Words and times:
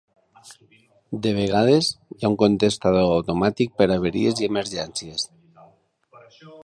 De 1.25 1.33
vegades, 1.39 1.89
hi 2.15 2.25
ha 2.25 2.31
un 2.33 2.37
contestador 2.43 3.05
automàtic 3.19 3.77
per 3.83 3.89
a 3.89 3.93
avaries 3.99 4.43
i 4.45 4.49
emergències. 4.53 5.29